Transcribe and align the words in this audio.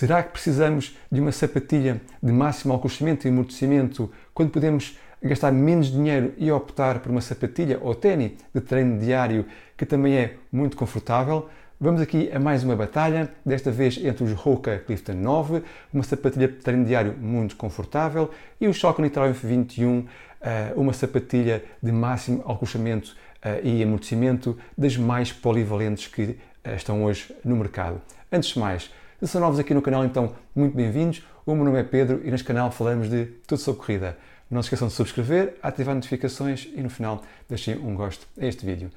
Será 0.00 0.22
que 0.22 0.32
precisamos 0.32 0.96
de 1.12 1.20
uma 1.20 1.30
sapatilha 1.30 2.00
de 2.22 2.32
máximo 2.32 2.72
alcochamento 2.72 3.26
e 3.26 3.30
amortecimento 3.30 4.10
quando 4.32 4.50
podemos 4.50 4.98
gastar 5.22 5.52
menos 5.52 5.92
dinheiro 5.92 6.32
e 6.38 6.50
optar 6.50 7.00
por 7.00 7.10
uma 7.10 7.20
sapatilha 7.20 7.78
ou 7.82 7.94
tênis 7.94 8.32
de 8.54 8.62
treino 8.62 8.98
diário 8.98 9.44
que 9.76 9.84
também 9.84 10.16
é 10.16 10.36
muito 10.50 10.74
confortável? 10.74 11.50
Vamos 11.78 12.00
aqui 12.00 12.30
a 12.32 12.40
mais 12.40 12.64
uma 12.64 12.74
batalha, 12.74 13.30
desta 13.44 13.70
vez 13.70 14.02
entre 14.02 14.24
os 14.24 14.46
Hoka 14.46 14.78
Clifton 14.78 15.12
9, 15.12 15.62
uma 15.92 16.02
sapatilha 16.02 16.48
de 16.48 16.54
treino 16.54 16.86
diário 16.86 17.14
muito 17.20 17.54
confortável, 17.54 18.30
e 18.58 18.66
o 18.68 18.72
Saucony 18.72 19.10
Triumph 19.10 19.44
21, 19.44 20.06
eh, 20.40 20.72
uma 20.76 20.94
sapatilha 20.94 21.62
de 21.82 21.92
máximo 21.92 22.42
alcochamento 22.46 23.14
eh, 23.42 23.60
e 23.64 23.82
amortecimento 23.82 24.56
das 24.78 24.96
mais 24.96 25.30
polivalentes 25.30 26.06
que 26.06 26.38
eh, 26.64 26.74
estão 26.74 27.04
hoje 27.04 27.34
no 27.44 27.54
mercado. 27.54 28.00
Antes 28.32 28.50
de 28.50 28.58
mais, 28.58 28.90
se 29.20 29.26
são 29.26 29.40
novos 29.40 29.58
aqui 29.58 29.74
no 29.74 29.82
canal, 29.82 30.02
então 30.02 30.32
muito 30.56 30.74
bem-vindos. 30.74 31.22
O 31.44 31.54
meu 31.54 31.62
nome 31.62 31.78
é 31.78 31.82
Pedro 31.82 32.22
e 32.24 32.30
neste 32.30 32.46
canal 32.46 32.70
falamos 32.70 33.10
de 33.10 33.26
tudo 33.46 33.58
sobre 33.58 33.80
corrida. 33.80 34.16
Não 34.50 34.62
se 34.62 34.68
esqueçam 34.68 34.88
de 34.88 34.94
subscrever, 34.94 35.56
ativar 35.62 35.94
notificações 35.94 36.66
e 36.74 36.80
no 36.80 36.88
final 36.88 37.22
deixem 37.46 37.76
um 37.76 37.94
gosto 37.94 38.26
a 38.40 38.46
este 38.46 38.64
vídeo. 38.64 38.90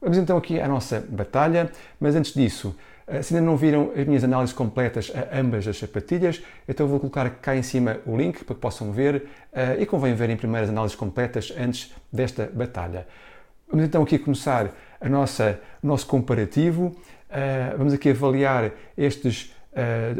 Vamos 0.00 0.18
então 0.18 0.36
aqui 0.36 0.60
à 0.60 0.66
nossa 0.66 1.04
batalha, 1.08 1.70
mas 2.00 2.16
antes 2.16 2.34
disso, 2.34 2.74
eh, 3.06 3.22
se 3.22 3.34
ainda 3.34 3.46
não 3.46 3.56
viram 3.56 3.92
as 3.96 4.04
minhas 4.04 4.24
análises 4.24 4.52
completas 4.52 5.12
a 5.14 5.38
ambas 5.38 5.66
as 5.68 5.78
sapatilhas, 5.78 6.42
então 6.68 6.88
vou 6.88 6.98
colocar 6.98 7.30
cá 7.30 7.54
em 7.54 7.62
cima 7.62 7.98
o 8.04 8.16
link 8.16 8.44
para 8.44 8.56
que 8.56 8.60
possam 8.60 8.90
ver 8.90 9.28
eh, 9.52 9.76
e 9.78 9.86
convém 9.86 10.12
verem 10.12 10.36
primeiro 10.36 10.64
as 10.64 10.70
análises 10.70 10.96
completas 10.96 11.52
antes 11.56 11.94
desta 12.12 12.50
batalha. 12.52 13.06
Vamos 13.70 13.86
então 13.86 14.02
aqui 14.02 14.18
começar 14.18 14.70
a 15.00 15.08
nossa, 15.08 15.60
o 15.80 15.86
nosso 15.86 16.06
comparativo. 16.06 16.96
Eh, 17.30 17.74
vamos 17.76 17.92
aqui 17.92 18.10
avaliar 18.10 18.72
estes, 18.96 19.52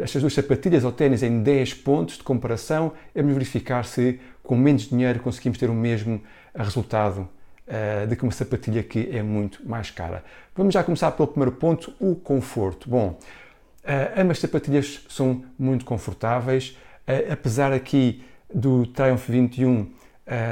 estas 0.01 0.21
duas 0.21 0.33
sapatilhas 0.33 0.83
ou 0.83 0.91
ténis 0.91 1.21
em 1.21 1.43
10 1.43 1.73
pontos 1.75 2.17
de 2.17 2.23
comparação 2.23 2.93
vamos 3.13 3.33
verificar 3.33 3.83
se 3.83 4.19
com 4.41 4.55
menos 4.55 4.89
dinheiro 4.89 5.19
conseguimos 5.19 5.57
ter 5.57 5.69
o 5.69 5.73
mesmo 5.73 6.21
resultado 6.55 7.27
uh, 7.69 8.07
do 8.07 8.15
que 8.15 8.23
uma 8.23 8.31
sapatilha 8.31 8.83
que 8.83 9.09
é 9.11 9.21
muito 9.21 9.67
mais 9.67 9.91
cara. 9.91 10.23
Vamos 10.55 10.73
já 10.73 10.83
começar 10.83 11.11
pelo 11.11 11.27
primeiro 11.27 11.51
ponto, 11.53 11.93
o 11.99 12.15
conforto. 12.15 12.89
Bom, 12.89 13.09
uh, 13.09 14.19
ambas 14.19 14.39
sapatilhas 14.39 15.05
são 15.07 15.43
muito 15.57 15.85
confortáveis, 15.85 16.77
uh, 17.07 17.31
apesar 17.31 17.71
aqui 17.71 18.23
do 18.53 18.85
Triumph 18.87 19.29
21 19.29 19.81
uh, 19.81 19.89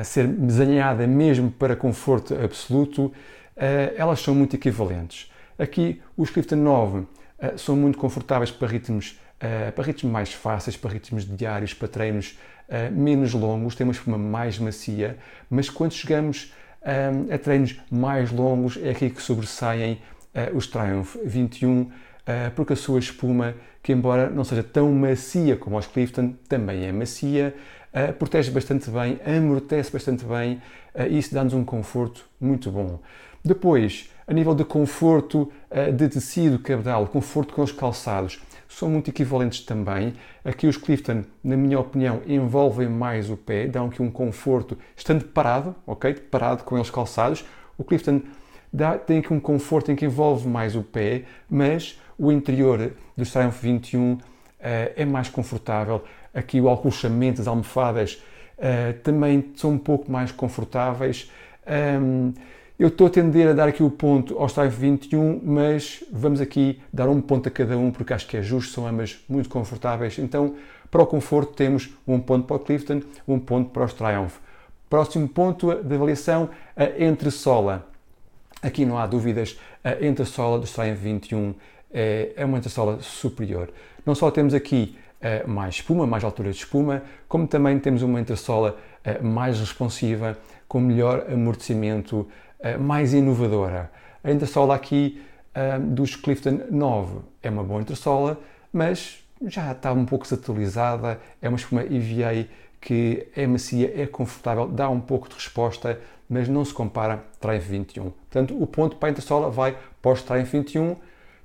ser 0.03 0.27
desenhada 0.27 1.07
mesmo 1.07 1.51
para 1.51 1.75
conforto 1.75 2.33
absoluto, 2.35 3.11
elas 3.97 4.19
são 4.19 4.35
muito 4.35 4.55
equivalentes. 4.55 5.31
Aqui 5.57 5.99
os 6.15 6.29
Clifton 6.29 6.57
9 6.57 7.07
são 7.57 7.75
muito 7.75 7.97
confortáveis 7.97 8.49
para 8.49 8.67
ritmos, 8.67 9.19
para 9.75 9.83
ritmos 9.83 10.11
mais 10.11 10.33
fáceis, 10.33 10.75
para 10.75 10.91
ritmos 10.91 11.25
diários, 11.25 11.73
para 11.73 11.87
treinos 11.87 12.37
menos 12.91 13.33
longos, 13.33 13.75
têm 13.75 13.85
uma 13.85 13.93
espuma 13.93 14.17
mais 14.17 14.57
macia, 14.57 15.17
mas 15.49 15.69
quando 15.69 15.93
chegamos 15.93 16.51
a 17.29 17.37
treinos 17.37 17.79
mais 17.91 18.31
longos 18.31 18.77
é 18.81 18.91
aqui 18.91 19.09
que 19.09 19.21
sobressaem 19.21 19.99
uh, 20.37 20.55
os 20.55 20.67
Triumph 20.67 21.15
21, 21.23 21.81
uh, 21.81 21.91
ah, 22.25 22.51
porque 22.55 22.73
a 22.73 22.75
sua 22.75 22.99
espuma, 22.99 23.55
que 23.81 23.91
embora 23.91 24.29
não 24.29 24.43
seja 24.43 24.63
tão 24.63 24.91
macia 24.93 25.55
como 25.55 25.77
os 25.77 25.87
Clifton, 25.87 26.33
também 26.47 26.85
é 26.85 26.91
macia, 26.91 27.55
uh, 27.93 28.13
protege 28.13 28.51
bastante 28.51 28.89
bem, 28.89 29.19
amortece 29.25 29.91
bastante 29.91 30.25
bem 30.25 30.61
e 31.09 31.19
isso 31.19 31.33
dá-nos 31.33 31.53
um 31.53 31.63
conforto 31.63 32.25
muito 32.41 32.71
bom. 32.71 32.99
Depois, 33.45 34.09
a 34.27 34.33
nível 34.33 34.53
de 34.53 34.65
conforto 34.65 35.49
de 35.95 36.09
tecido 36.09 36.59
cabedal, 36.59 37.07
conforto 37.07 37.53
com 37.53 37.61
os 37.61 37.71
calçados, 37.71 38.41
são 38.67 38.89
muito 38.89 39.09
equivalentes 39.09 39.61
também. 39.61 40.13
Aqui 40.43 40.67
os 40.67 40.77
Clifton, 40.77 41.23
na 41.43 41.57
minha 41.57 41.79
opinião, 41.79 42.21
envolvem 42.27 42.87
mais 42.87 43.29
o 43.29 43.37
pé, 43.37 43.67
dão 43.67 43.87
aqui 43.87 44.01
um 44.01 44.11
conforto, 44.11 44.77
estando 44.95 45.25
parado, 45.25 45.75
ok? 45.85 46.13
Parado 46.13 46.63
com 46.63 46.77
eles 46.77 46.89
calçados. 46.89 47.45
O 47.77 47.83
Clifton 47.83 48.21
dá, 48.71 48.97
tem 48.97 49.19
aqui 49.19 49.33
um 49.33 49.39
conforto 49.39 49.91
em 49.91 49.95
que 49.95 50.05
envolve 50.05 50.47
mais 50.47 50.75
o 50.75 50.83
pé, 50.83 51.23
mas 51.49 51.99
o 52.17 52.31
interior 52.31 52.91
do 53.15 53.25
Triumph 53.25 53.61
21 53.61 54.13
uh, 54.13 54.19
é 54.59 55.05
mais 55.05 55.29
confortável. 55.29 56.03
Aqui 56.33 56.59
o 56.61 56.67
alcochamento, 56.67 57.41
as 57.41 57.47
almofadas 57.47 58.21
uh, 58.57 58.93
também 59.01 59.53
são 59.55 59.71
um 59.71 59.77
pouco 59.77 60.11
mais 60.11 60.31
confortáveis. 60.31 61.31
Um, 61.67 62.33
eu 62.79 62.89
estou 62.89 63.07
a 63.07 63.09
tender 63.09 63.47
a 63.47 63.53
dar 63.53 63.67
aqui 63.67 63.81
o 63.81 63.89
ponto 63.89 64.37
ao 64.37 64.45
Strive 64.45 64.75
21, 64.75 65.41
mas 65.43 66.03
vamos 66.11 66.39
aqui 66.39 66.79
dar 66.93 67.09
um 67.09 67.19
ponto 67.19 67.47
a 67.47 67.51
cada 67.51 67.75
um 67.75 67.89
porque 67.89 68.13
acho 68.13 68.27
que 68.27 68.37
é 68.37 68.41
justo, 68.41 68.71
são 68.71 68.85
ambas 68.85 69.19
muito 69.27 69.49
confortáveis. 69.49 70.19
Então, 70.19 70.55
para 70.91 71.01
o 71.01 71.07
conforto 71.07 71.53
temos 71.53 71.89
um 72.07 72.19
ponto 72.19 72.45
para 72.45 72.55
o 72.55 72.59
Clifton, 72.59 73.01
um 73.27 73.39
ponto 73.39 73.71
para 73.71 73.83
o 73.83 73.87
Triumph. 73.87 74.35
Próximo 74.87 75.27
ponto 75.27 75.73
de 75.73 75.95
avaliação, 75.95 76.49
a 76.75 77.03
entressola. 77.03 77.87
Aqui 78.61 78.85
não 78.85 78.97
há 78.97 79.07
dúvidas, 79.07 79.59
a 79.83 80.05
entressola 80.05 80.59
do 80.59 80.67
Triumph 80.67 80.99
21 80.99 81.55
é, 81.91 82.33
é 82.35 82.45
uma 82.45 82.59
entressola 82.59 83.01
superior. 83.01 83.69
Não 84.05 84.13
só 84.13 84.29
temos 84.29 84.53
aqui 84.53 84.95
uh, 85.21 85.49
mais 85.49 85.75
espuma, 85.75 86.05
mais 86.05 86.23
altura 86.23 86.51
de 86.51 86.57
espuma, 86.57 87.01
como 87.27 87.47
também 87.47 87.79
temos 87.79 88.01
uma 88.01 88.19
entressola 88.19 88.77
uh, 89.05 89.25
mais 89.25 89.59
responsiva, 89.59 90.37
com 90.67 90.79
melhor 90.79 91.25
amortecimento, 91.31 92.27
eh, 92.29 92.46
mais 92.79 93.13
inovadora. 93.13 93.91
A 94.23 94.31
entressola 94.31 94.75
aqui 94.75 95.21
uh, 95.55 95.79
dos 95.79 96.15
Clifton 96.15 96.59
9 96.69 97.19
é 97.41 97.49
uma 97.49 97.63
boa 97.63 97.81
entressola, 97.81 98.39
mas 98.73 99.23
já 99.45 99.71
está 99.71 99.93
um 99.93 100.05
pouco 100.05 100.23
desatualizada, 100.23 101.19
é 101.41 101.47
uma 101.47 101.57
espuma 101.57 101.83
EVA 101.83 102.47
que 102.81 103.27
é 103.35 103.45
macia, 103.45 103.91
é 103.95 104.05
confortável, 104.05 104.67
dá 104.67 104.89
um 104.89 104.99
pouco 104.99 105.29
de 105.29 105.35
resposta, 105.35 105.99
mas 106.29 106.47
não 106.47 106.63
se 106.63 106.73
compara 106.73 107.23
Triumph 107.39 107.65
21. 107.65 108.09
Portanto, 108.09 108.61
o 108.61 108.67
ponto 108.67 108.95
para 108.97 109.09
a 109.09 109.11
entressola 109.11 109.49
vai 109.49 109.77
o 110.03 110.13
Triumph 110.15 110.51
21. 110.51 110.95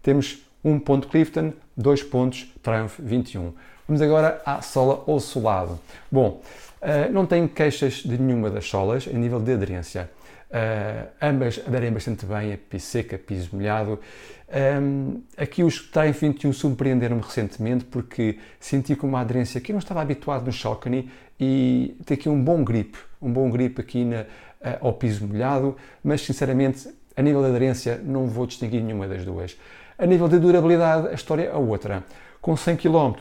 Temos 0.02 0.42
um 0.64 0.78
ponto 0.78 1.08
Clifton, 1.08 1.52
dois 1.76 2.02
pontos 2.02 2.52
Triumph 2.62 2.98
21. 2.98 3.52
Vamos 3.86 4.00
agora 4.00 4.40
à 4.46 4.62
sola 4.62 5.02
ou 5.06 5.18
solado. 5.18 5.78
Bom, 6.10 6.40
uh, 6.82 7.12
não 7.12 7.24
tenho 7.24 7.48
queixas 7.48 7.94
de 7.94 8.18
nenhuma 8.18 8.50
das 8.50 8.66
solas 8.66 9.06
em 9.06 9.16
nível 9.16 9.40
de 9.40 9.52
aderência. 9.52 10.10
Uh, 10.50 11.08
ambas 11.22 11.62
aderem 11.66 11.90
bastante 11.90 12.26
bem 12.26 12.52
a 12.52 12.58
piso 12.58 12.84
seco, 12.86 13.14
a 13.14 13.18
piso 13.18 13.50
molhado. 13.54 13.98
Um, 14.82 15.22
aqui 15.34 15.64
os 15.64 15.80
Time 15.80 16.12
21 16.12 16.52
surpreenderam-me 16.52 17.22
recentemente 17.22 17.86
porque 17.86 18.38
senti 18.60 18.94
com 18.94 19.06
uma 19.06 19.20
aderência 19.20 19.58
que 19.62 19.72
eu 19.72 19.74
não 19.74 19.78
estava 19.78 20.02
habituado 20.02 20.44
no 20.44 20.52
Saucony 20.52 21.08
e 21.40 21.96
tem 22.04 22.16
aqui 22.16 22.28
um 22.28 22.44
bom 22.44 22.62
grip, 22.62 22.98
um 23.20 23.32
bom 23.32 23.50
grip 23.50 23.80
aqui 23.80 24.04
na, 24.04 24.20
uh, 24.20 24.26
ao 24.82 24.92
piso 24.92 25.26
molhado, 25.26 25.74
mas 26.04 26.20
sinceramente 26.20 26.86
a 27.16 27.22
nível 27.22 27.40
de 27.40 27.48
aderência 27.48 27.98
não 28.04 28.26
vou 28.26 28.46
distinguir 28.46 28.82
nenhuma 28.82 29.08
das 29.08 29.24
duas. 29.24 29.56
A 30.02 30.06
nível 30.06 30.26
de 30.26 30.40
durabilidade 30.40 31.06
a 31.06 31.12
história 31.12 31.44
é 31.44 31.54
outra. 31.54 32.02
Com 32.40 32.56
100 32.56 32.76
km 32.76 33.12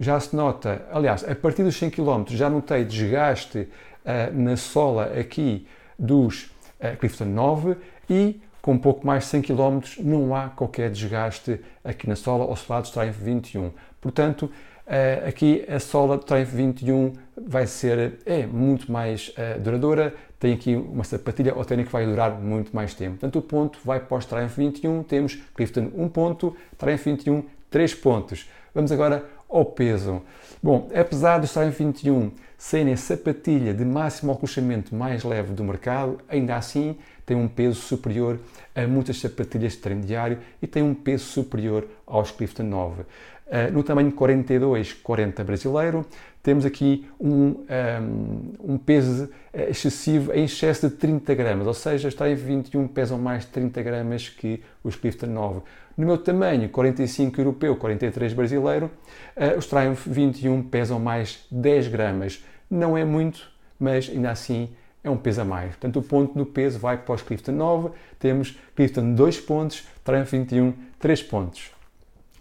já 0.00 0.18
se 0.18 0.34
nota, 0.34 0.84
aliás, 0.90 1.22
a 1.22 1.32
partir 1.32 1.62
dos 1.62 1.76
100 1.76 1.90
km 1.90 2.24
já 2.30 2.50
notei 2.50 2.84
desgaste 2.84 3.58
uh, 4.04 4.36
na 4.36 4.56
sola 4.56 5.12
aqui 5.16 5.64
dos 5.96 6.50
Clifton 6.98 7.26
9 7.26 7.76
e 8.10 8.40
com 8.60 8.76
pouco 8.76 9.06
mais 9.06 9.22
de 9.22 9.30
100 9.30 9.42
km 9.42 9.80
não 10.00 10.34
há 10.34 10.48
qualquer 10.48 10.90
desgaste 10.90 11.60
aqui 11.84 12.08
na 12.08 12.16
sola 12.16 12.44
ou 12.46 12.56
solado 12.56 12.90
Triumph 12.90 13.16
21. 13.16 13.70
Portanto, 14.00 14.50
eh, 14.86 15.24
aqui 15.26 15.64
a 15.68 15.80
sola 15.80 16.18
Triumph 16.18 16.52
21 16.52 17.12
vai 17.36 17.66
ser 17.66 18.18
é 18.26 18.46
muito 18.46 18.92
mais 18.92 19.28
uh, 19.30 19.58
duradoura, 19.58 20.14
tem 20.38 20.52
aqui 20.52 20.76
uma 20.76 21.04
sapatilha 21.04 21.52
ténis 21.64 21.86
que 21.86 21.92
vai 21.92 22.06
durar 22.06 22.38
muito 22.40 22.74
mais 22.74 22.94
tempo. 22.94 23.12
Portanto, 23.12 23.38
o 23.38 23.42
ponto 23.42 23.78
vai 23.84 23.98
para 23.98 24.16
os 24.16 24.26
Triumph 24.26 24.56
21, 24.56 25.02
temos 25.02 25.36
Clifton 25.54 25.90
1 25.94 26.08
ponto, 26.08 26.56
Triumph 26.76 27.04
21 27.04 27.44
3 27.70 27.94
pontos. 27.94 28.48
Vamos 28.74 28.92
agora 28.92 29.24
ao 29.48 29.64
peso. 29.64 30.22
Bom, 30.62 30.88
apesar 30.94 31.38
do 31.38 31.48
Triumph 31.48 31.78
21 31.78 32.30
serem 32.56 32.92
a 32.92 32.96
sapatilha 32.96 33.74
de 33.74 33.84
máximo 33.84 34.30
alcochamento 34.30 34.94
mais 34.94 35.24
leve 35.24 35.52
do 35.52 35.64
mercado, 35.64 36.18
ainda 36.28 36.56
assim 36.56 36.96
tem 37.24 37.36
um 37.36 37.48
peso 37.48 37.80
superior 37.80 38.38
a 38.74 38.86
muitas 38.86 39.18
sapatilhas 39.18 39.72
de 39.72 39.78
treino 39.78 40.02
diário 40.02 40.38
e 40.60 40.66
tem 40.66 40.82
um 40.82 40.94
peso 40.94 41.24
superior 41.24 41.86
aos 42.06 42.30
Clifton 42.30 42.64
9. 42.64 43.02
Uh, 43.02 43.06
eh, 43.46 43.70
no 43.70 43.82
tamanho 43.82 44.10
42-40 44.12 45.44
brasileiro, 45.44 46.06
temos 46.42 46.64
aqui 46.64 47.06
um, 47.20 47.30
um, 47.30 47.64
ehm, 47.68 48.72
um, 48.72 48.78
peso 48.78 49.30
excessivo 49.52 50.32
em 50.32 50.44
excesso 50.44 50.88
de 50.88 50.96
30 50.96 51.34
gramas, 51.34 51.66
ou 51.66 51.74
seja, 51.74 52.08
em 52.08 52.34
21 52.34 52.88
pesam 52.88 53.18
mais 53.18 53.44
de 53.44 53.50
30 53.50 53.82
gramas 53.82 54.28
que 54.28 54.62
os 54.82 54.96
Clifton 54.96 55.26
9. 55.26 55.60
No 55.96 56.06
meu 56.06 56.18
tamanho, 56.18 56.68
45 56.68 57.40
europeu, 57.40 57.76
43 57.76 58.32
brasileiro, 58.32 58.90
uh, 59.36 59.58
os 59.58 59.66
Triumph 59.66 60.06
21 60.06 60.62
pesam 60.64 60.98
mais 60.98 61.46
10 61.50 61.88
gramas 61.88 62.42
não 62.70 62.96
é 62.96 63.04
muito, 63.04 63.50
mas 63.78 64.08
ainda 64.08 64.30
assim 64.30 64.70
é 65.04 65.10
um 65.10 65.16
peso 65.16 65.42
a 65.42 65.44
mais. 65.44 65.70
Portanto, 65.72 65.98
o 65.98 66.02
ponto 66.02 66.36
do 66.36 66.46
peso 66.46 66.78
vai 66.78 66.96
para 66.96 67.14
os 67.14 67.22
Clifton 67.22 67.52
9, 67.52 67.90
temos 68.18 68.58
Clifton 68.74 69.12
2 69.12 69.40
pontos, 69.40 69.86
Triumph 70.02 70.32
21 70.32 70.72
3 70.98 71.22
pontos. 71.24 71.70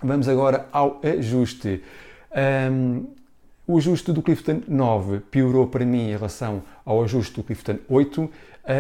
Vamos 0.02 0.28
agora 0.30 0.68
ao 0.72 1.02
ajuste. 1.04 1.84
Um, 2.72 3.06
o 3.68 3.78
ajuste 3.78 4.12
do 4.12 4.22
Clifton 4.22 4.62
9 4.68 5.20
piorou 5.20 5.68
para 5.68 5.86
mim 5.86 6.10
em 6.10 6.12
relação 6.12 6.64
ao 6.86 7.04
ajuste 7.04 7.36
do 7.36 7.44
Clifton 7.44 7.78
8 7.88 8.22
uh, 8.22 8.32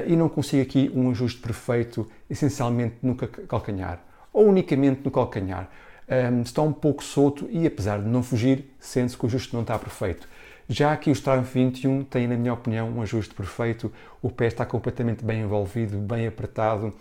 e 0.07 0.15
não 0.15 0.27
consigo 0.27 0.61
aqui 0.61 0.91
um 0.93 1.11
ajuste 1.11 1.39
perfeito, 1.39 2.09
essencialmente 2.29 2.95
no 3.01 3.15
calcanhar, 3.15 4.01
ou 4.31 4.47
unicamente 4.47 5.01
no 5.03 5.11
calcanhar. 5.11 5.69
Um, 6.09 6.41
está 6.41 6.61
um 6.61 6.73
pouco 6.73 7.01
solto 7.01 7.47
e, 7.49 7.65
apesar 7.65 8.01
de 8.01 8.09
não 8.09 8.21
fugir, 8.21 8.73
sente-se 8.77 9.17
que 9.17 9.23
o 9.23 9.27
ajuste 9.27 9.53
não 9.53 9.61
está 9.61 9.79
perfeito. 9.79 10.27
Já 10.67 10.93
aqui 10.93 11.11
o 11.11 11.21
Triumph 11.21 11.53
21 11.53 12.03
tem, 12.03 12.27
na 12.27 12.35
minha 12.35 12.53
opinião, 12.53 12.89
um 12.89 13.01
ajuste 13.01 13.33
perfeito. 13.33 13.91
O 14.21 14.29
pé 14.29 14.47
está 14.47 14.65
completamente 14.65 15.23
bem 15.23 15.41
envolvido, 15.41 15.97
bem 15.97 16.25
apertado, 16.25 16.93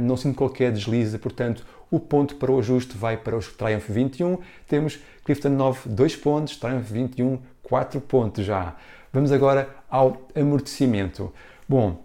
não 0.00 0.16
sinto 0.16 0.36
qualquer 0.36 0.72
deslize, 0.72 1.16
portanto, 1.18 1.64
o 1.90 1.98
ponto 2.00 2.36
para 2.36 2.50
o 2.50 2.58
ajuste 2.58 2.96
vai 2.96 3.16
para 3.16 3.36
os 3.36 3.48
Triumph 3.48 3.88
21. 3.88 4.38
Temos 4.66 4.98
Clifton 5.24 5.50
9, 5.50 5.88
2 5.88 6.16
pontos, 6.16 6.56
Triumph 6.56 6.90
21, 6.90 7.38
4 7.62 8.00
pontos 8.00 8.44
já. 8.44 8.76
Vamos 9.12 9.32
agora 9.32 9.68
ao 9.88 10.28
amortecimento. 10.34 11.32
Bom, 11.68 12.02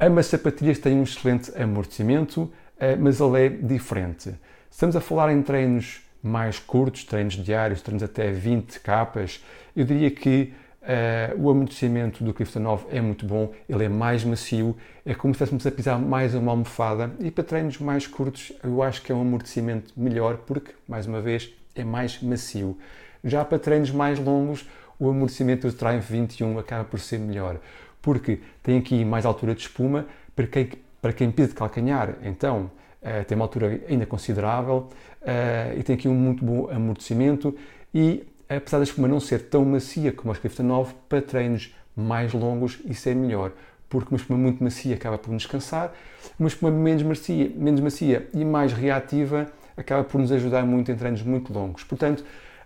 ambas 0.00 0.26
sapatilhas 0.26 0.78
têm 0.78 0.98
um 0.98 1.02
excelente 1.02 1.50
amortecimento, 1.60 2.52
eh, 2.78 2.94
mas 2.96 3.20
ele 3.20 3.46
é 3.46 3.48
diferente. 3.48 4.34
Estamos 4.70 4.94
a 4.94 5.00
falar 5.00 5.32
em 5.32 5.42
treinos 5.42 6.02
mais 6.22 6.58
curtos, 6.58 7.04
treinos 7.04 7.34
diários, 7.34 7.82
treinos 7.82 8.02
até 8.02 8.30
20 8.30 8.80
capas. 8.80 9.42
Eu 9.76 9.84
diria 9.84 10.10
que 10.10 10.52
Uh, 10.86 11.42
o 11.42 11.50
amortecimento 11.50 12.22
do 12.22 12.32
Clifton 12.32 12.60
9 12.60 12.86
é 12.96 13.00
muito 13.00 13.26
bom, 13.26 13.50
ele 13.68 13.86
é 13.86 13.88
mais 13.88 14.22
macio, 14.22 14.76
é 15.04 15.16
como 15.16 15.34
se 15.34 15.42
estivéssemos 15.42 15.66
a 15.66 15.70
pisar 15.72 15.98
mais 15.98 16.32
uma 16.32 16.52
almofada 16.52 17.10
e 17.18 17.28
para 17.28 17.42
treinos 17.42 17.80
mais 17.80 18.06
curtos 18.06 18.52
eu 18.62 18.80
acho 18.84 19.02
que 19.02 19.10
é 19.10 19.14
um 19.16 19.22
amortecimento 19.22 19.92
melhor 19.96 20.36
porque, 20.46 20.74
mais 20.86 21.08
uma 21.08 21.20
vez, 21.20 21.52
é 21.74 21.82
mais 21.82 22.22
macio. 22.22 22.78
Já 23.24 23.44
para 23.44 23.58
treinos 23.58 23.90
mais 23.90 24.20
longos, 24.20 24.64
o 24.96 25.10
amortecimento 25.10 25.66
do 25.66 25.72
Triumph 25.72 26.08
21 26.08 26.56
acaba 26.56 26.84
por 26.84 27.00
ser 27.00 27.18
melhor 27.18 27.58
porque 28.06 28.38
tem 28.62 28.78
aqui 28.78 29.04
mais 29.04 29.26
altura 29.26 29.56
de 29.56 29.62
espuma 29.62 30.06
para 30.36 30.46
quem, 30.46 30.70
para 31.02 31.12
quem 31.12 31.32
pisa 31.32 31.48
de 31.48 31.54
calcanhar, 31.54 32.14
então 32.22 32.70
uh, 33.02 33.24
tem 33.24 33.34
uma 33.34 33.44
altura 33.44 33.80
ainda 33.88 34.06
considerável 34.06 34.88
uh, 35.22 35.76
e 35.76 35.82
tem 35.82 35.96
aqui 35.96 36.06
um 36.06 36.14
muito 36.14 36.44
bom 36.44 36.70
amortecimento 36.70 37.52
e 37.92 38.24
apesar 38.48 38.78
da 38.78 38.84
espuma 38.84 39.08
não 39.08 39.20
ser 39.20 39.48
tão 39.48 39.64
macia 39.64 40.12
como 40.12 40.32
a 40.32 40.36
Clifton 40.36 40.62
9, 40.62 40.94
para 41.08 41.22
treinos 41.22 41.74
mais 41.96 42.32
longos 42.32 42.78
isso 42.84 43.08
é 43.08 43.14
melhor, 43.14 43.52
porque 43.88 44.14
uma 44.14 44.18
espuma 44.18 44.38
muito 44.38 44.62
macia 44.62 44.94
acaba 44.94 45.18
por 45.18 45.32
nos 45.32 45.46
cansar, 45.46 45.92
uma 46.38 46.48
espuma 46.48 46.70
menos 46.70 47.02
macia, 47.02 47.50
menos 47.54 47.80
macia 47.80 48.28
e 48.34 48.44
mais 48.44 48.72
reativa 48.72 49.50
acaba 49.76 50.04
por 50.04 50.20
nos 50.20 50.32
ajudar 50.32 50.64
muito 50.64 50.90
em 50.90 50.96
treinos 50.96 51.22
muito 51.22 51.52
longos. 51.52 51.84
Portanto, 51.84 52.24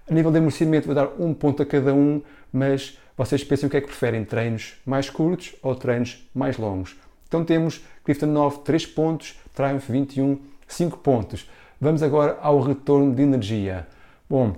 a 0.08 0.14
nível 0.14 0.30
de 0.30 0.38
amortecimento 0.38 0.86
vou 0.86 0.94
dar 0.94 1.08
um 1.18 1.32
ponto 1.32 1.62
a 1.62 1.66
cada 1.66 1.94
um, 1.94 2.22
mas 2.52 2.98
vocês 3.16 3.44
pensem 3.44 3.66
o 3.66 3.70
que 3.70 3.76
é 3.76 3.80
que 3.80 3.86
preferem, 3.86 4.24
treinos 4.24 4.74
mais 4.84 5.08
curtos 5.10 5.54
ou 5.62 5.74
treinos 5.74 6.26
mais 6.34 6.56
longos. 6.56 6.96
Então 7.28 7.44
temos 7.44 7.80
Clifton 8.04 8.26
9, 8.26 8.58
3 8.64 8.86
pontos, 8.86 9.38
Triumph 9.54 9.88
21, 9.88 10.38
5 10.66 10.98
pontos. 10.98 11.48
Vamos 11.80 12.02
agora 12.02 12.38
ao 12.40 12.60
retorno 12.60 13.14
de 13.14 13.22
energia. 13.22 13.86
Bom, 14.28 14.56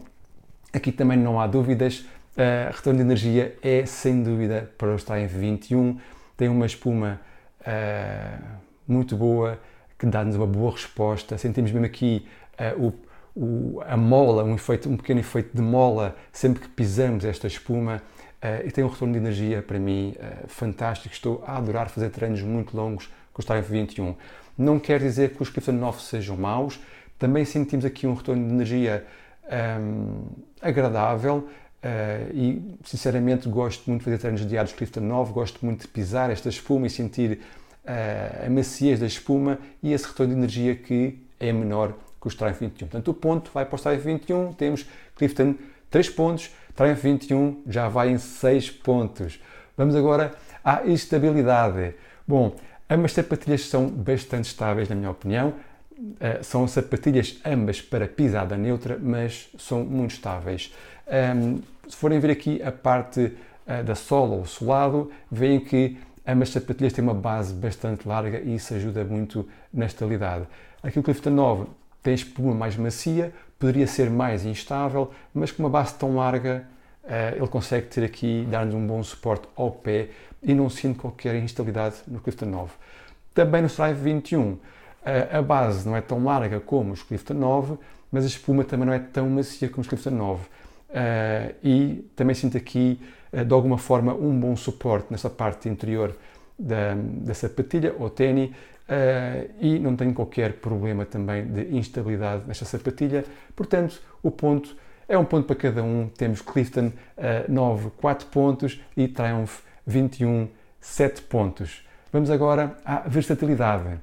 Aqui 0.72 0.90
também 0.90 1.18
não 1.18 1.38
há 1.40 1.46
dúvidas, 1.46 2.00
uh, 2.36 2.72
retorno 2.72 2.98
de 2.98 3.04
energia 3.04 3.56
é 3.62 3.84
sem 3.84 4.22
dúvida 4.22 4.70
para 4.78 4.94
o 4.94 4.96
Triumph 4.96 5.32
21, 5.32 5.98
tem 6.36 6.48
uma 6.48 6.64
espuma 6.64 7.20
uh, 7.60 8.42
muito 8.88 9.16
boa 9.16 9.58
que 9.98 10.06
dá-nos 10.06 10.34
uma 10.34 10.46
boa 10.46 10.72
resposta. 10.72 11.38
Sentimos 11.38 11.70
mesmo 11.70 11.86
aqui 11.86 12.26
uh, 12.76 12.92
o, 13.36 13.40
o, 13.40 13.80
a 13.86 13.96
mola, 13.96 14.42
um, 14.42 14.54
efeito, 14.54 14.88
um 14.88 14.96
pequeno 14.96 15.20
efeito 15.20 15.54
de 15.54 15.62
mola 15.62 16.16
sempre 16.32 16.60
que 16.60 16.68
pisamos 16.68 17.24
esta 17.24 17.46
espuma. 17.46 18.02
Uh, 18.42 18.66
e 18.66 18.72
tem 18.72 18.82
um 18.82 18.88
retorno 18.88 19.12
de 19.12 19.20
energia 19.20 19.62
para 19.62 19.78
mim 19.78 20.16
uh, 20.16 20.48
fantástico. 20.48 21.14
Estou 21.14 21.44
a 21.46 21.56
adorar 21.56 21.88
fazer 21.88 22.10
treinos 22.10 22.42
muito 22.42 22.76
longos 22.76 23.08
com 23.32 23.40
o 23.40 23.44
Triumph 23.44 23.68
21. 23.68 24.16
Não 24.58 24.80
quer 24.80 24.98
dizer 24.98 25.34
que 25.34 25.42
os 25.42 25.48
Clifton 25.48 25.72
9 25.72 26.02
sejam 26.02 26.36
maus, 26.36 26.80
também 27.16 27.44
sentimos 27.44 27.84
aqui 27.84 28.04
um 28.04 28.14
retorno 28.14 28.44
de 28.44 28.52
energia 28.52 29.06
um, 29.52 30.24
agradável 30.60 31.36
uh, 31.36 32.34
e, 32.34 32.76
sinceramente, 32.84 33.48
gosto 33.48 33.88
muito 33.88 34.00
de 34.00 34.04
fazer 34.04 34.18
treinos 34.18 34.46
diários 34.46 34.72
Clifton 34.72 35.00
9, 35.00 35.32
gosto 35.32 35.64
muito 35.64 35.82
de 35.82 35.88
pisar 35.88 36.30
esta 36.30 36.48
espuma 36.48 36.86
e 36.86 36.90
sentir 36.90 37.40
uh, 37.84 38.46
a 38.46 38.50
maciez 38.50 39.00
da 39.00 39.06
espuma 39.06 39.58
e 39.82 39.92
esse 39.92 40.06
retorno 40.06 40.32
de 40.32 40.38
energia 40.38 40.74
que 40.74 41.18
é 41.38 41.52
menor 41.52 41.94
que 42.20 42.28
o 42.28 42.30
Triumph 42.30 42.60
21. 42.60 42.88
Portanto, 42.88 43.08
o 43.08 43.14
ponto 43.14 43.50
vai 43.52 43.64
para 43.64 43.76
o 43.76 43.78
Triumph 43.78 44.04
21, 44.04 44.52
temos 44.52 44.86
Clifton 45.16 45.54
3 45.90 46.08
pontos, 46.10 46.50
Triumph 46.74 47.02
21 47.02 47.62
já 47.66 47.88
vai 47.88 48.10
em 48.10 48.18
6 48.18 48.70
pontos. 48.70 49.40
Vamos 49.76 49.94
agora 49.96 50.32
à 50.64 50.84
estabilidade. 50.84 51.94
Bom, 52.26 52.54
ambas 52.88 53.12
sapatilhas 53.12 53.66
são 53.66 53.88
bastante 53.88 54.46
estáveis, 54.46 54.88
na 54.88 54.94
minha 54.94 55.10
opinião. 55.10 55.54
Uh, 56.02 56.42
são 56.42 56.66
sapatilhas 56.66 57.38
ambas 57.44 57.80
para 57.80 58.08
pisada 58.08 58.56
neutra, 58.56 58.98
mas 59.00 59.48
são 59.56 59.84
muito 59.84 60.10
estáveis. 60.10 60.74
Um, 61.06 61.12
ehm, 61.14 61.58
se 61.88 61.96
forem 61.96 62.18
ver 62.18 62.32
aqui 62.32 62.60
a 62.60 62.72
parte 62.72 63.20
uh, 63.20 63.84
da 63.84 63.94
sola 63.94 64.34
ou 64.34 64.44
solado, 64.44 65.12
veem 65.30 65.60
que 65.60 65.96
ambas 66.26 66.48
sapatilhas 66.48 66.92
têm 66.92 67.04
uma 67.04 67.14
base 67.14 67.54
bastante 67.54 68.08
larga 68.08 68.40
e 68.40 68.56
isso 68.56 68.74
ajuda 68.74 69.04
muito 69.04 69.48
na 69.72 69.86
estabilidade. 69.86 70.44
Aqui 70.82 70.98
o 70.98 71.04
Clifton 71.04 71.30
9 71.30 71.66
tem 72.02 72.14
espuma 72.14 72.52
mais 72.52 72.76
macia, 72.76 73.32
poderia 73.56 73.86
ser 73.86 74.10
mais 74.10 74.44
instável, 74.44 75.12
mas 75.32 75.52
com 75.52 75.62
uma 75.62 75.70
base 75.70 75.94
tão 75.94 76.16
larga, 76.16 76.66
uh, 77.04 77.36
ele 77.36 77.46
consegue 77.46 77.86
ter 77.86 78.02
aqui, 78.02 78.44
dar-nos 78.50 78.74
um 78.74 78.84
bom 78.84 79.00
suporte 79.04 79.46
ao 79.54 79.70
pé 79.70 80.08
e 80.42 80.52
não 80.52 80.68
sinto 80.68 80.98
qualquer 80.98 81.36
instabilidade 81.36 81.96
no 82.08 82.20
Clifton 82.20 82.46
9. 82.46 82.72
Também 83.32 83.62
no 83.62 83.68
Strive 83.68 84.00
21, 84.00 84.58
a 85.04 85.42
base 85.42 85.86
não 85.86 85.96
é 85.96 86.00
tão 86.00 86.22
larga 86.24 86.60
como 86.60 86.92
os 86.92 87.02
Clifton 87.02 87.34
9, 87.34 87.78
mas 88.10 88.24
a 88.24 88.26
espuma 88.26 88.62
também 88.62 88.86
não 88.86 88.92
é 88.92 88.98
tão 88.98 89.28
macia 89.28 89.68
como 89.68 89.80
os 89.80 89.88
Clifton 89.88 90.10
9. 90.10 90.42
Uh, 90.92 91.54
e 91.64 92.10
também 92.14 92.34
sinto 92.34 92.56
aqui, 92.58 93.00
uh, 93.32 93.42
de 93.42 93.54
alguma 93.54 93.78
forma, 93.78 94.14
um 94.14 94.38
bom 94.38 94.54
suporte 94.54 95.06
nessa 95.10 95.30
parte 95.30 95.66
interior 95.68 96.14
da, 96.58 96.94
da 96.94 97.32
sapatilha 97.32 97.94
ou 97.98 98.10
tênis 98.10 98.50
uh, 98.50 99.50
e 99.58 99.78
não 99.78 99.96
tenho 99.96 100.12
qualquer 100.12 100.54
problema 100.54 101.06
também 101.06 101.46
de 101.46 101.74
instabilidade 101.74 102.44
nesta 102.46 102.66
sapatilha. 102.66 103.24
Portanto, 103.56 104.02
o 104.22 104.30
ponto 104.30 104.76
é 105.08 105.16
um 105.16 105.24
ponto 105.24 105.46
para 105.46 105.56
cada 105.56 105.82
um. 105.82 106.08
Temos 106.08 106.42
Clifton 106.42 106.88
uh, 106.88 107.50
9, 107.50 107.90
4 107.96 108.26
pontos 108.26 108.80
e 108.94 109.08
Triumph 109.08 109.60
21, 109.86 110.48
7 110.78 111.22
pontos. 111.22 111.86
Vamos 112.12 112.30
agora 112.30 112.76
à 112.84 113.00
versatilidade. 113.08 113.98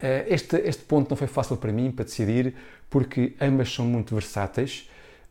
Eh, 0.00 0.26
este, 0.28 0.56
este 0.56 0.82
ponto 0.84 1.10
não 1.10 1.16
foi 1.16 1.26
fácil 1.26 1.56
para 1.56 1.72
mim, 1.72 1.90
para 1.90 2.04
decidir, 2.04 2.54
porque 2.88 3.34
ambas 3.40 3.72
são 3.72 3.84
muito 3.84 4.14
versáteis. 4.14 4.88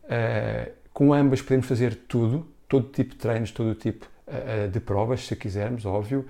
Eh, 0.08 0.72
com 0.92 1.12
ambas 1.12 1.42
podemos 1.42 1.66
fazer 1.66 1.94
tudo, 2.08 2.46
todo 2.68 2.88
tipo 2.88 3.10
de 3.10 3.16
treinos, 3.16 3.50
todo 3.50 3.74
tipo 3.74 4.06
eh, 4.26 4.68
de 4.68 4.80
provas, 4.80 5.26
se 5.26 5.34
quisermos, 5.36 5.84
óbvio. 5.84 6.26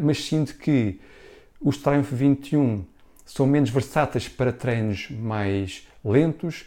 Mas 0.00 0.24
sinto 0.24 0.54
que 0.58 1.00
os 1.60 1.76
Triumph 1.78 2.12
21 2.12 2.84
são 3.24 3.48
menos 3.48 3.68
versáteis 3.68 4.28
para 4.28 4.52
treinos 4.52 5.10
mais 5.10 5.88
lentos, 6.04 6.66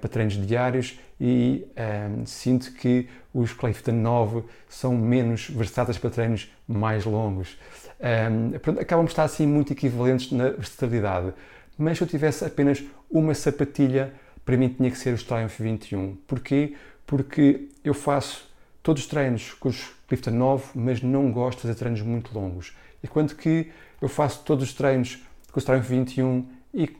para 0.00 0.08
treinos 0.08 0.34
diários 0.46 0.98
e 1.20 1.66
um, 1.76 2.24
sinto 2.26 2.72
que 2.72 3.08
os 3.32 3.52
Clifton 3.52 3.92
9 3.92 4.42
são 4.68 4.96
menos 4.96 5.48
versáteis 5.50 5.98
para 5.98 6.10
treinos 6.10 6.50
mais 6.66 7.04
longos. 7.04 7.58
Um, 8.00 8.58
pronto, 8.58 8.80
acabam 8.80 9.04
por 9.04 9.10
estar 9.10 9.24
assim 9.24 9.46
muito 9.46 9.72
equivalentes 9.72 10.32
na 10.32 10.50
versatilidade. 10.50 11.32
Mas 11.78 11.98
se 11.98 12.04
eu 12.04 12.08
tivesse 12.08 12.44
apenas 12.44 12.82
uma 13.10 13.34
sapatilha, 13.34 14.14
para 14.44 14.56
mim 14.56 14.68
tinha 14.68 14.90
que 14.90 14.98
ser 14.98 15.12
os 15.12 15.22
Triumph 15.22 15.58
21. 15.58 16.16
Porquê? 16.26 16.74
Porque 17.06 17.68
eu 17.84 17.92
faço 17.92 18.48
todos 18.82 19.02
os 19.02 19.08
treinos 19.08 19.52
com 19.54 19.68
os 19.68 19.92
Clifton 20.08 20.30
9, 20.30 20.64
mas 20.74 21.02
não 21.02 21.30
gosto 21.30 21.58
de 21.58 21.62
fazer 21.62 21.74
treinos 21.74 22.00
muito 22.02 22.32
longos. 22.32 22.74
Enquanto 23.02 23.36
que 23.36 23.70
eu 24.00 24.08
faço 24.08 24.42
todos 24.44 24.64
os 24.64 24.74
treinos 24.74 25.22
com 25.52 25.58
os 25.58 25.64
Triumph 25.64 25.88
21 25.88 26.46
e 26.72 26.96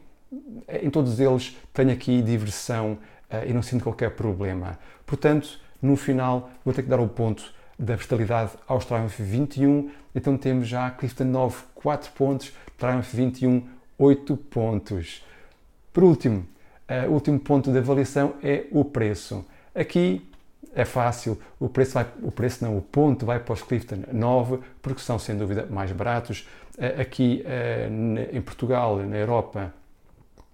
em 0.81 0.89
todos 0.89 1.19
eles 1.19 1.57
tenho 1.73 1.91
aqui 1.91 2.21
diversão 2.21 2.97
uh, 3.31 3.47
e 3.47 3.53
não 3.53 3.61
sinto 3.61 3.83
qualquer 3.83 4.11
problema. 4.11 4.77
Portanto, 5.05 5.59
no 5.81 5.95
final, 5.95 6.49
vou 6.65 6.73
ter 6.73 6.83
que 6.83 6.89
dar 6.89 6.99
o 6.99 7.07
ponto 7.07 7.53
da 7.77 7.95
versatilidade 7.95 8.51
aos 8.67 8.85
Triumph 8.85 9.19
21. 9.19 9.91
Então 10.15 10.37
temos 10.37 10.67
já 10.67 10.89
Clifton 10.89 11.25
9, 11.25 11.55
4 11.75 12.11
pontos, 12.11 12.53
Triumph 12.77 13.13
21, 13.13 13.67
8 13.97 14.37
pontos. 14.37 15.23
Por 15.93 16.03
último, 16.03 16.45
uh, 16.89 17.09
o 17.09 17.13
último 17.13 17.39
ponto 17.39 17.71
de 17.71 17.77
avaliação 17.77 18.33
é 18.43 18.65
o 18.71 18.83
preço. 18.83 19.45
Aqui 19.73 20.27
é 20.73 20.85
fácil, 20.85 21.39
o 21.59 21.69
preço, 21.69 21.93
vai, 21.93 22.07
o 22.21 22.31
preço 22.31 22.63
não, 22.63 22.77
o 22.77 22.81
ponto 22.81 23.25
vai 23.25 23.39
para 23.39 23.53
os 23.53 23.61
Clifton 23.61 24.03
9, 24.11 24.59
porque 24.81 25.01
são 25.01 25.17
sem 25.17 25.37
dúvida 25.37 25.67
mais 25.69 25.91
baratos. 25.91 26.47
Uh, 26.77 27.01
aqui 27.01 27.43
uh, 27.45 28.35
em 28.35 28.41
Portugal, 28.41 28.97
na 28.97 29.17
Europa, 29.17 29.73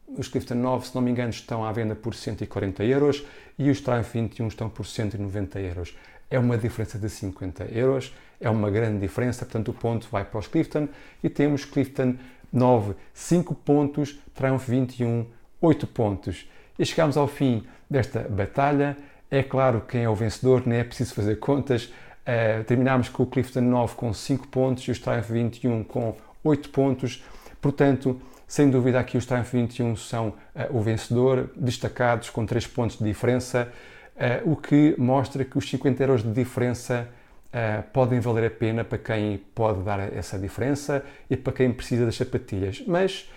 os 0.07 0.27
Clifton 0.27 0.55
9, 0.55 0.88
se 0.88 0.95
não 0.95 1.01
me 1.01 1.12
engano, 1.12 1.29
estão 1.29 1.65
à 1.65 1.72
venda 1.72 1.95
por 1.95 2.13
140 2.13 2.83
euros 2.83 3.25
e 3.57 3.69
os 3.69 3.81
Triumph 3.81 4.13
21 4.13 4.48
estão 4.48 4.69
por 4.69 4.86
190 4.86 5.60
euros. 5.60 5.98
É 6.29 6.39
uma 6.39 6.57
diferença 6.57 6.98
de 6.98 7.10
50 7.10 7.65
euros, 7.65 8.13
é 8.39 8.50
uma 8.50 8.69
grande 8.69 9.00
diferença, 9.00 9.45
portanto 9.45 9.69
o 9.69 9.74
ponto 9.74 10.07
vai 10.12 10.25
para 10.25 10.39
os 10.39 10.48
Clifton 10.48 10.88
e 11.24 11.29
temos 11.29 11.65
Clifton 11.65 12.15
9, 12.51 12.93
5 13.13 13.55
pontos, 13.55 14.19
Triumph 14.36 14.67
21, 14.67 15.25
8 15.62 15.88
pontos. 15.88 16.50
E 16.77 16.86
chegamos 16.86 17.17
ao 17.17 17.27
fim 17.27 17.65
desta 17.89 18.22
batalha. 18.22 18.98
É 19.29 19.41
claro 19.41 19.81
quem 19.81 20.03
é 20.03 20.10
o 20.10 20.15
vencedor, 20.15 20.63
nem 20.65 20.79
é 20.79 20.83
preciso 20.83 21.13
fazer 21.13 21.38
contas. 21.38 21.86
Uh, 21.86 22.63
terminámos 22.65 23.10
com 23.10 23.24
o 23.24 23.27
Clifton 23.27 23.62
9 23.62 23.95
com 23.95 24.13
5 24.13 24.48
pontos 24.48 24.83
e 24.88 24.91
os 24.91 25.00
Triumph 25.00 25.29
21 25.29 25.83
com 25.83 26.15
8 26.43 26.69
pontos. 26.69 27.24
Portanto, 27.60 28.22
sem 28.53 28.69
dúvida 28.69 29.00
aqui 29.00 29.17
os 29.17 29.25
Triumph 29.25 29.51
21 29.51 29.95
são 29.95 30.27
uh, 30.27 30.77
o 30.77 30.79
vencedor, 30.79 31.50
destacados 31.55 32.29
com 32.29 32.45
3 32.45 32.67
pontos 32.67 33.00
de 33.00 33.03
diferença, 33.03 33.67
uh, 34.15 34.51
o 34.51 34.55
que 34.55 34.93
mostra 34.95 35.43
que 35.43 35.57
os 35.57 35.67
50 35.67 36.03
euros 36.03 36.22
de 36.22 36.31
diferença 36.31 37.10
Uh, 37.53 37.83
podem 37.93 38.19
valer 38.19 38.48
a 38.48 38.50
pena 38.50 38.83
para 38.83 38.98
quem 38.98 39.38
pode 39.53 39.83
dar 39.83 40.00
essa 40.12 40.39
diferença 40.39 41.05
e 41.29 41.38
para 41.38 41.53
quem 41.53 41.72
precisa 41.72 42.03
das 42.03 42.15
sapatilhas. 42.15 42.83
Mas 42.88 43.29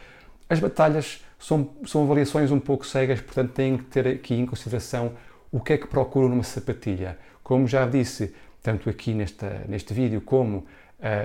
as 0.49 0.58
batalhas 0.58 1.23
são, 1.38 1.68
são 1.85 2.04
avaliações 2.04 2.50
um 2.50 2.58
pouco 2.58 2.87
cegas, 2.87 3.20
portanto 3.20 3.52
têm 3.52 3.76
que 3.76 3.85
ter 3.85 4.08
aqui 4.08 4.32
em 4.32 4.46
consideração 4.46 5.12
o 5.52 5.61
que 5.61 5.75
é 5.75 5.76
que 5.76 5.87
procuram 5.87 6.30
numa 6.30 6.44
sapatilha. 6.44 7.18
Como 7.42 7.68
já 7.68 7.87
disse, 7.87 8.35
tanto 8.62 8.88
aqui 8.88 9.12
nesta, 9.12 9.64
neste 9.68 9.92
vídeo 9.92 10.23
como 10.23 10.64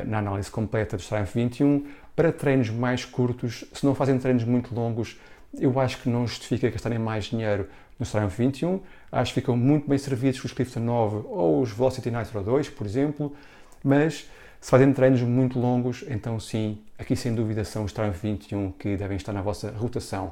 na 0.06 0.18
análise 0.18 0.52
completa 0.52 0.98
do 0.98 1.04
Triumph 1.04 1.34
21, 1.34 1.86
para 2.16 2.32
treinos 2.32 2.70
mais 2.70 3.06
curtos, 3.06 3.66
se 3.74 3.86
não 3.86 3.96
fazem 3.96 4.18
treinos 4.18 4.44
muito 4.44 4.74
longos, 4.74 5.20
eu 5.60 5.80
acho 5.80 5.98
que 6.02 6.10
não 6.10 6.26
justifica 6.28 6.70
gastarem 6.70 7.00
mais 7.00 7.26
dinheiro 7.26 7.68
no 8.00 8.06
Triumph 8.06 8.38
21. 8.38 8.82
Acho 9.12 9.34
que 9.34 9.42
ficam 9.42 9.56
muito 9.56 9.88
bem 9.88 9.98
servidos 9.98 10.40
com 10.40 10.48
os 10.48 10.54
Clifton 10.54 10.80
9 10.80 11.28
ou 11.28 11.62
os 11.62 11.72
Velocity 11.72 12.10
Nitro 12.10 12.42
2, 12.42 12.70
por 12.70 12.86
exemplo, 12.86 13.36
mas 13.84 14.30
se 14.60 14.70
fazem 14.70 14.94
treinos 14.94 15.22
muito 15.22 15.60
longos, 15.60 16.06
então 16.08 16.40
sim, 16.40 16.80
aqui 16.98 17.16
sem 17.16 17.34
dúvida 17.34 17.64
são 17.64 17.84
os 17.84 17.92
Triumph 17.92 18.22
21 18.22 18.72
que 18.74 18.96
devem 18.96 19.18
estar 19.18 19.34
na 19.34 19.42
vossa 19.42 19.72
rotação. 19.72 20.28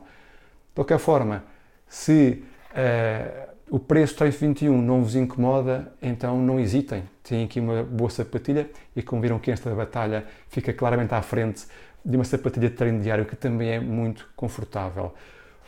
De 0.69 0.75
qualquer 0.75 0.99
forma, 0.99 1.43
se 1.87 2.43
uh, 2.71 3.49
o 3.69 3.79
preço 3.79 4.13
do 4.13 4.17
Triumph 4.17 4.39
21 4.39 4.81
não 4.81 5.03
vos 5.03 5.15
incomoda, 5.15 5.91
então 6.01 6.39
não 6.41 6.59
hesitem. 6.59 7.03
Têm 7.23 7.45
aqui 7.45 7.59
uma 7.59 7.83
boa 7.83 8.09
sapatilha 8.09 8.69
e 8.95 9.03
como 9.03 9.21
viram 9.21 9.37
que 9.39 9.51
esta 9.51 9.73
batalha 9.73 10.25
fica 10.49 10.73
claramente 10.73 11.13
à 11.13 11.21
frente 11.21 11.65
de 12.03 12.15
uma 12.15 12.23
sapatilha 12.23 12.69
de 12.69 12.75
treino 12.75 13.01
diário 13.01 13.25
que 13.25 13.35
também 13.35 13.69
é 13.69 13.79
muito 13.79 14.29
confortável. 14.35 15.13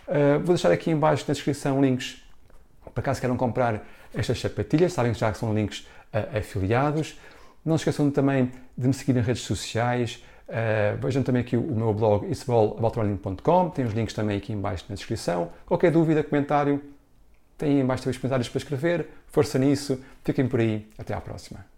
Uh, 0.08 0.40
vou 0.40 0.56
deixar 0.56 0.72
aqui 0.72 0.90
embaixo 0.90 1.26
na 1.28 1.34
descrição 1.34 1.82
links 1.82 2.22
para 2.94 3.04
caso 3.04 3.20
queiram 3.20 3.38
comprar 3.38 3.86
estas 4.14 4.40
sapatilhas, 4.40 4.94
sabem 4.94 5.14
que 5.14 5.20
já 5.20 5.34
são 5.34 5.54
links 5.54 5.88
uh, 6.14 6.38
afiliados. 6.38 7.20
Não 7.64 7.78
se 7.78 7.84
esqueçam 7.84 8.10
também 8.10 8.52
de 8.78 8.88
me 8.88 8.94
seguir 8.94 9.14
nas 9.14 9.26
redes 9.26 9.44
sociais. 9.44 10.24
Uh, 10.52 10.98
vejam 10.98 11.24
também 11.24 11.42
aqui 11.42 11.56
o, 11.56 11.62
meu 11.62 11.94
blog 11.94 12.30
isabelaboutRunning.com, 12.30 13.70
tem 13.70 13.86
os 13.86 13.94
links 13.94 14.14
também 14.14 14.38
aqui 14.38 14.52
embaixo 14.52 14.84
na 14.90 14.96
descrição. 14.96 15.50
Qualquer 15.66 15.92
dúvida, 15.92 16.22
comentário, 16.22 16.84
têm 17.58 17.80
embaixo 17.80 18.10
os 18.10 18.18
comentários 18.18 18.50
para 18.50 18.58
escrever. 18.58 19.08
Força 19.28 19.58
nisso, 19.58 20.04
fiquem 20.26 20.50
por 20.50 20.60
aí, 20.60 20.86
até 20.98 21.14
à 21.14 21.22
próxima. 21.22 21.71